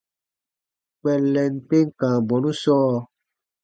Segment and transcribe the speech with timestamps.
[0.99, 2.95] Kpɛllɛn tem kãa bɔnu sɔɔ.